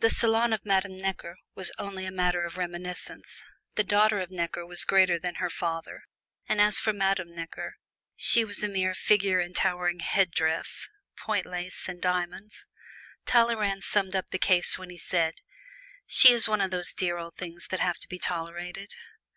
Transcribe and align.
The 0.00 0.10
salon 0.10 0.52
of 0.52 0.66
Madame 0.66 0.96
Necker 0.98 1.36
was 1.54 1.70
only 1.78 2.04
a 2.04 2.10
matter 2.10 2.44
of 2.44 2.56
reminiscence. 2.56 3.44
The 3.76 3.84
daughter 3.84 4.18
of 4.18 4.28
Necker 4.28 4.66
was 4.66 4.84
greater 4.84 5.16
than 5.16 5.36
her 5.36 5.48
father, 5.48 6.00
and 6.48 6.60
as 6.60 6.80
for 6.80 6.92
Madame 6.92 7.36
Necker, 7.36 7.76
she 8.16 8.44
was 8.44 8.64
a 8.64 8.68
mere 8.68 8.94
figure 8.96 9.38
in 9.38 9.54
towering 9.54 10.00
headdress, 10.00 10.88
point 11.16 11.46
lace 11.46 11.88
and 11.88 12.02
diamonds. 12.02 12.66
Talleyrand 13.26 13.84
summed 13.84 14.16
up 14.16 14.30
the 14.32 14.38
case 14.38 14.76
when 14.76 14.90
he 14.90 14.98
said, 14.98 15.34
"She 16.04 16.32
is 16.32 16.48
one 16.48 16.60
of 16.60 16.72
those 16.72 16.92
dear 16.92 17.16
old 17.18 17.36
things 17.36 17.68
that 17.68 17.78
have 17.78 17.98
to 18.00 18.08
be 18.08 18.18
tolerated." 18.18 18.96